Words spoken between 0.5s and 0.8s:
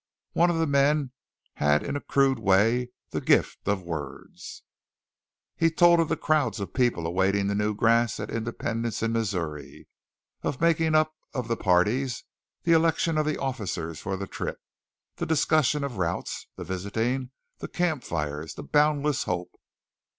the